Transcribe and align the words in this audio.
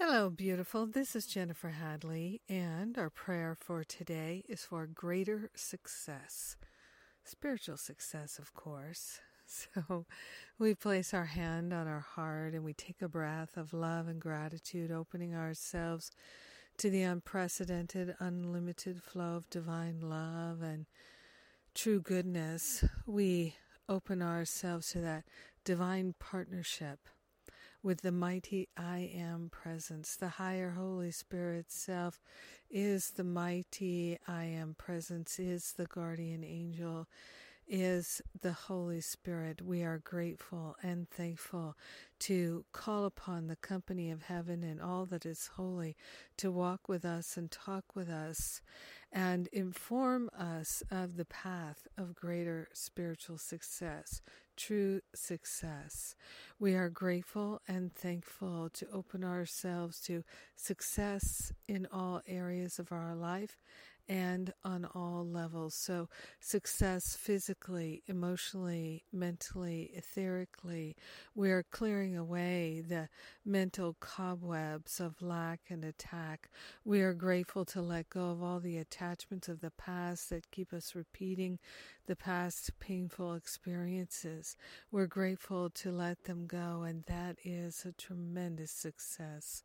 Hello, 0.00 0.30
beautiful. 0.30 0.86
This 0.86 1.16
is 1.16 1.26
Jennifer 1.26 1.70
Hadley, 1.70 2.40
and 2.48 2.96
our 2.96 3.10
prayer 3.10 3.56
for 3.58 3.82
today 3.82 4.44
is 4.48 4.62
for 4.62 4.86
greater 4.86 5.50
success. 5.56 6.54
Spiritual 7.24 7.78
success, 7.78 8.38
of 8.38 8.54
course. 8.54 9.20
So 9.50 10.04
we 10.58 10.74
place 10.74 11.14
our 11.14 11.24
hand 11.24 11.72
on 11.72 11.88
our 11.88 12.00
heart 12.00 12.52
and 12.52 12.62
we 12.62 12.74
take 12.74 13.00
a 13.00 13.08
breath 13.08 13.56
of 13.56 13.72
love 13.72 14.06
and 14.06 14.20
gratitude, 14.20 14.92
opening 14.92 15.34
ourselves 15.34 16.10
to 16.76 16.90
the 16.90 17.02
unprecedented, 17.02 18.14
unlimited 18.20 19.02
flow 19.02 19.36
of 19.36 19.48
divine 19.48 20.00
love 20.02 20.60
and 20.60 20.84
true 21.74 22.00
goodness. 22.00 22.84
We 23.06 23.56
open 23.88 24.20
ourselves 24.20 24.92
to 24.92 25.00
that 25.00 25.24
divine 25.64 26.14
partnership 26.20 26.98
with 27.82 28.02
the 28.02 28.12
mighty 28.12 28.68
I 28.76 29.10
Am 29.14 29.48
presence. 29.50 30.16
The 30.16 30.28
higher 30.28 30.70
Holy 30.70 31.10
Spirit 31.10 31.70
self 31.70 32.20
is 32.70 33.10
the 33.10 33.24
mighty 33.24 34.18
I 34.26 34.44
Am 34.44 34.74
presence, 34.74 35.38
is 35.38 35.74
the 35.76 35.86
guardian 35.86 36.44
angel, 36.44 37.08
is 37.68 38.22
the 38.40 38.52
Holy 38.52 39.00
Spirit. 39.00 39.62
We 39.62 39.82
are 39.82 39.98
grateful 39.98 40.76
and 40.82 41.08
thankful 41.08 41.76
to 42.20 42.64
call 42.72 43.04
upon 43.04 43.46
the 43.46 43.56
company 43.56 44.10
of 44.10 44.22
heaven 44.22 44.62
and 44.62 44.80
all 44.80 45.04
that 45.06 45.26
is 45.26 45.50
holy 45.54 45.96
to 46.38 46.50
walk 46.50 46.88
with 46.88 47.04
us 47.04 47.36
and 47.36 47.50
talk 47.50 47.94
with 47.94 48.08
us 48.08 48.62
and 49.12 49.48
inform 49.52 50.30
us 50.36 50.82
of 50.90 51.16
the 51.16 51.24
path 51.24 51.86
of 51.96 52.14
greater 52.14 52.68
spiritual 52.72 53.38
success, 53.38 54.20
true 54.58 55.00
success. 55.14 56.16
We 56.58 56.74
are 56.74 56.90
grateful 56.90 57.62
and 57.68 57.94
thankful 57.94 58.68
to 58.74 58.86
open 58.92 59.24
ourselves 59.24 60.00
to 60.02 60.24
success 60.56 61.52
in 61.68 61.86
all 61.92 62.20
areas 62.26 62.78
of 62.78 62.90
our 62.90 63.14
life 63.14 63.56
and 64.08 64.52
on 64.64 64.86
all 64.94 65.26
levels. 65.26 65.74
So, 65.74 66.08
success 66.40 67.14
physically, 67.14 68.02
emotionally, 68.06 69.04
mentally, 69.12 69.90
etherically. 69.96 70.94
We 71.34 71.50
are 71.50 71.62
clearing 71.62 72.16
away 72.16 72.82
the 72.86 73.08
mental 73.44 73.96
cobwebs 74.00 74.98
of 74.98 75.20
lack 75.20 75.60
and 75.68 75.84
attack. 75.84 76.48
We 76.84 77.02
are 77.02 77.12
grateful 77.12 77.64
to 77.66 77.82
let 77.82 78.08
go 78.08 78.30
of 78.30 78.42
all 78.42 78.60
the 78.60 78.78
attachments 78.78 79.48
of 79.48 79.60
the 79.60 79.70
past 79.70 80.30
that 80.30 80.50
keep 80.50 80.72
us 80.72 80.94
repeating 80.94 81.58
the 82.06 82.16
past 82.16 82.70
painful 82.80 83.34
experiences. 83.34 84.56
We're 84.90 85.06
grateful 85.06 85.68
to 85.70 85.92
let 85.92 86.24
them 86.24 86.46
go, 86.46 86.82
and 86.82 87.04
that 87.04 87.36
is 87.44 87.84
a 87.84 87.92
tremendous 87.92 88.70
success. 88.70 89.62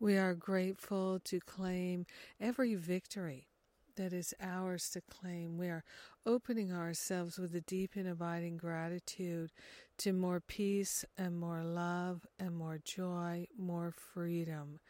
We 0.00 0.16
are 0.16 0.34
grateful 0.34 1.20
to 1.24 1.40
claim 1.40 2.06
every 2.40 2.74
victory 2.74 3.51
that 3.96 4.12
is 4.12 4.34
ours 4.40 4.90
to 4.90 5.00
claim. 5.00 5.56
We 5.58 5.68
are 5.68 5.84
opening 6.24 6.72
ourselves 6.72 7.38
with 7.38 7.54
a 7.54 7.60
deep 7.60 7.92
and 7.96 8.08
abiding 8.08 8.56
gratitude 8.56 9.50
to 9.98 10.12
more 10.12 10.40
peace 10.40 11.04
and 11.16 11.38
more 11.38 11.62
love 11.62 12.26
and 12.38 12.54
more 12.54 12.78
joy, 12.84 13.46
more 13.58 13.92
freedom. 13.92 14.80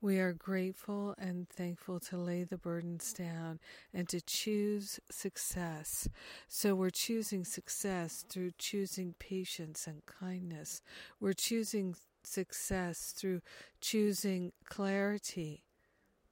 We 0.00 0.18
are 0.18 0.32
grateful 0.32 1.14
and 1.18 1.48
thankful 1.48 2.00
to 2.00 2.16
lay 2.16 2.44
the 2.44 2.58
burdens 2.58 3.12
down 3.12 3.60
and 3.92 4.08
to 4.08 4.20
choose 4.20 5.00
success. 5.10 6.08
So 6.48 6.74
we're 6.74 6.90
choosing 6.90 7.44
success 7.44 8.24
through 8.28 8.52
choosing 8.58 9.14
patience 9.18 9.86
and 9.86 10.02
kindness. 10.06 10.82
We're 11.20 11.32
choosing 11.32 11.96
success 12.22 13.12
through 13.16 13.40
choosing 13.80 14.52
clarity 14.64 15.64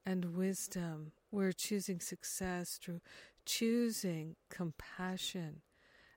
and 0.04 0.36
wisdom 0.36 1.12
we're 1.36 1.52
choosing 1.52 2.00
success 2.00 2.78
through 2.82 3.02
choosing 3.44 4.36
compassion 4.48 5.60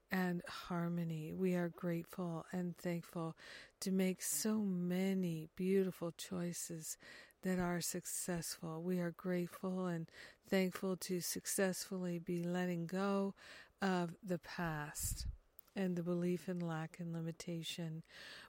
and 0.10 0.42
harmony. 0.48 1.34
We 1.34 1.56
are 1.56 1.68
grateful 1.68 2.46
and 2.54 2.78
thankful 2.78 3.36
to 3.82 3.92
make 3.92 4.22
so 4.22 4.60
many 4.60 5.50
beautiful 5.58 6.14
choices 6.18 6.98
that 7.44 7.60
are 7.60 7.82
successful. 7.82 8.82
We 8.82 9.00
are 9.00 9.12
grateful 9.12 9.88
and 9.88 10.10
thankful 10.50 10.96
to 10.96 11.20
successfully 11.20 12.20
be 12.20 12.42
letting 12.42 12.88
go 12.88 13.34
of 13.82 14.16
the 14.26 14.40
past 14.40 15.28
and 15.76 15.98
the 15.98 16.04
belief 16.04 16.48
in 16.48 16.60
lack 16.60 16.96
and 16.98 17.12
limitation. 17.12 18.04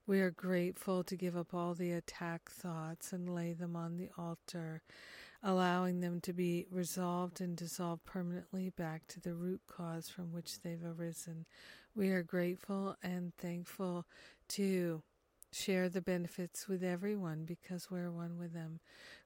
We 0.07 0.21
are 0.21 0.31
grateful 0.31 1.03
to 1.03 1.17
give 1.17 1.37
up 1.37 1.53
all 1.53 1.75
the 1.75 1.91
attack 1.91 2.49
thoughts 2.49 3.13
and 3.13 3.29
lay 3.29 3.55
them 3.55 3.75
on 3.75 3.97
the 3.97 4.11
altar, 4.17 4.83
allowing 5.43 6.01
them 6.01 6.21
to 6.21 6.33
be 6.33 6.67
resolved 6.71 7.41
and 7.41 7.57
dissolved 7.57 8.05
permanently 8.05 8.71
back 8.71 9.07
to 9.09 9.21
the 9.21 9.35
root 9.35 9.61
cause 9.67 10.09
from 10.09 10.33
which 10.33 10.61
they've 10.61 10.85
arisen. 10.85 11.47
We 11.95 12.11
are 12.11 12.23
grateful 12.23 12.97
and 13.03 13.35
thankful 13.37 14.07
to 14.51 15.03
share 15.53 15.89
the 15.89 16.03
benefits 16.03 16.69
with 16.69 16.83
everyone 16.85 17.45
because 17.45 17.91
we're 17.91 18.11
one 18.11 18.39
with 18.39 18.53
them. 18.53 18.81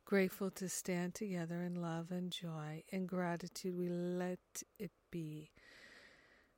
Grateful 0.04 0.50
to 0.52 0.68
stand 0.68 1.14
together 1.14 1.62
in 1.62 1.74
love 1.80 2.10
and 2.10 2.30
joy 2.30 2.82
and 2.92 3.08
gratitude. 3.08 3.76
We 3.76 3.88
let 3.88 4.38
it 4.78 4.92
be. 5.10 5.50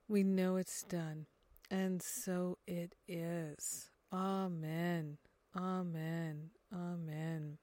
We 0.09 0.23
know 0.23 0.57
it's 0.57 0.83
done, 0.83 1.27
and 1.71 2.01
so 2.01 2.59
it 2.67 2.95
is. 3.09 3.91
Amen. 4.13 5.19
Amen. 5.57 6.51
Amen. 6.73 7.59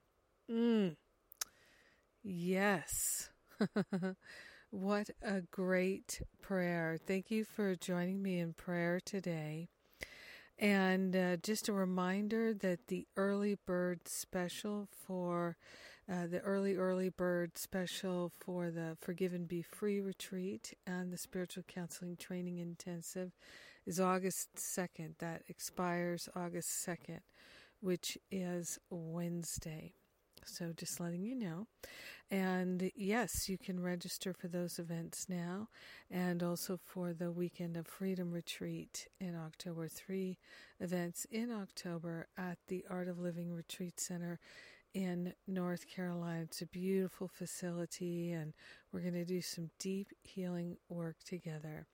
Mm. 0.51 0.95
Yes. 2.23 3.29
what 4.69 5.09
a 5.21 5.41
great 5.41 6.21
prayer. 6.41 6.97
Thank 7.05 7.31
you 7.31 7.45
for 7.45 7.75
joining 7.75 8.21
me 8.21 8.39
in 8.39 8.53
prayer 8.53 8.99
today. 9.03 9.67
And 10.57 11.15
uh, 11.15 11.37
just 11.37 11.67
a 11.67 11.73
reminder 11.73 12.53
that 12.53 12.87
the 12.87 13.07
early 13.17 13.57
bird 13.65 14.07
special 14.07 14.87
for 14.91 15.57
uh, 16.11 16.27
the 16.27 16.39
early, 16.41 16.75
early 16.75 17.09
bird 17.09 17.57
special 17.57 18.31
for 18.39 18.69
the 18.69 18.97
Forgive 18.99 19.33
and 19.33 19.47
Be 19.47 19.61
Free 19.61 20.01
retreat 20.01 20.73
and 20.85 21.11
the 21.11 21.17
spiritual 21.17 21.63
counseling 21.67 22.17
training 22.17 22.59
intensive 22.59 23.31
is 23.85 23.99
August 23.99 24.55
2nd. 24.55 25.17
That 25.19 25.43
expires 25.47 26.29
August 26.35 26.85
2nd, 26.85 27.21
which 27.79 28.17
is 28.31 28.79
Wednesday. 28.89 29.93
So 30.45 30.73
just 30.75 30.99
letting 30.99 31.23
you 31.23 31.35
know. 31.35 31.67
And 32.31 32.91
yes, 32.95 33.47
you 33.47 33.57
can 33.57 33.81
register 33.81 34.33
for 34.33 34.47
those 34.47 34.79
events 34.79 35.27
now 35.29 35.67
and 36.09 36.41
also 36.41 36.79
for 36.83 37.13
the 37.13 37.31
Weekend 37.31 37.77
of 37.77 37.85
Freedom 37.85 38.31
Retreat 38.31 39.07
in 39.19 39.35
October. 39.35 39.87
Three 39.87 40.39
events 40.79 41.27
in 41.29 41.51
October 41.51 42.27
at 42.37 42.57
the 42.67 42.85
Art 42.89 43.07
of 43.07 43.19
Living 43.19 43.53
Retreat 43.53 43.99
Center 43.99 44.39
in 44.93 45.33
North 45.47 45.87
Carolina. 45.87 46.43
It's 46.43 46.61
a 46.61 46.67
beautiful 46.67 47.27
facility 47.27 48.31
and 48.31 48.53
we're 48.91 49.01
going 49.01 49.13
to 49.13 49.25
do 49.25 49.41
some 49.41 49.69
deep 49.79 50.09
healing 50.23 50.77
work 50.89 51.17
together. 51.25 51.87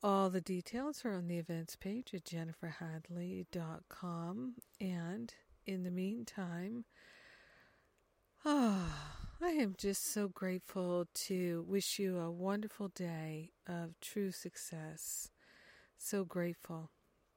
All 0.00 0.30
the 0.30 0.40
details 0.40 1.04
are 1.04 1.14
on 1.14 1.26
the 1.26 1.38
events 1.38 1.74
page 1.74 2.14
at 2.14 2.24
jenniferhadley.com. 2.24 4.54
And 4.80 5.34
in 5.66 5.82
the 5.82 5.90
meantime, 5.90 6.84
oh, 8.44 8.92
I 9.42 9.50
am 9.50 9.74
just 9.78 10.12
so 10.12 10.28
grateful 10.28 11.06
to 11.26 11.64
wish 11.68 11.98
you 11.98 12.18
a 12.18 12.30
wonderful 12.30 12.88
day 12.88 13.52
of 13.68 13.98
true 14.00 14.32
success. 14.32 15.30
So 15.96 16.24
grateful 16.24 16.90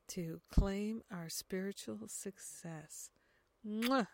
to 0.09 0.41
claim 0.51 1.01
our 1.11 1.29
spiritual 1.29 2.07
success. 2.07 3.11
Mwah! 3.65 4.07